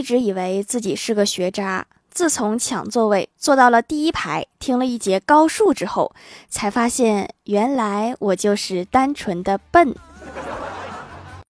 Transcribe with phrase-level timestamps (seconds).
[0.00, 6.14] 一直以为自己是个学渣自从抢座位坐到了第一排听了一节高数之后
[6.48, 9.94] 才发现原来我就是单纯的笨。